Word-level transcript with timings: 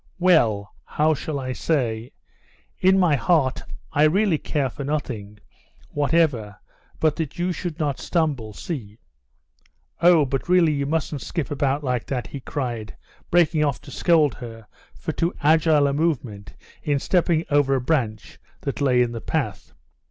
"Well, 0.17 0.73
how 0.83 1.13
shall 1.13 1.39
I 1.39 1.53
say?... 1.53 2.11
In 2.79 2.97
my 2.97 3.15
heart 3.15 3.61
I 3.93 4.05
really 4.05 4.39
care 4.39 4.71
for 4.71 4.83
nothing 4.83 5.37
whatever 5.89 6.57
but 6.99 7.17
that 7.17 7.37
you 7.37 7.51
should 7.51 7.77
not 7.77 7.99
stumble—see? 7.99 8.97
Oh, 10.01 10.25
but 10.25 10.49
really 10.49 10.71
you 10.71 10.87
mustn't 10.87 11.21
skip 11.21 11.51
about 11.51 11.83
like 11.83 12.07
that!" 12.07 12.25
he 12.25 12.39
cried, 12.39 12.97
breaking 13.29 13.63
off 13.63 13.79
to 13.81 13.91
scold 13.91 14.33
her 14.33 14.65
for 14.95 15.11
too 15.11 15.35
agile 15.43 15.85
a 15.85 15.93
movement 15.93 16.55
in 16.81 16.97
stepping 16.97 17.45
over 17.51 17.75
a 17.75 17.79
branch 17.79 18.39
that 18.61 18.81
lay 18.81 19.03
in 19.03 19.11
the 19.11 19.21
path. 19.21 19.71